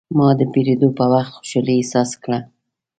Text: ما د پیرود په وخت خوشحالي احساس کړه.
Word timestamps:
ما 0.17 0.29
د 0.39 0.41
پیرود 0.53 0.81
په 0.97 1.05
وخت 1.11 1.31
خوشحالي 1.37 1.73
احساس 1.77 2.11
کړه. 2.23 2.39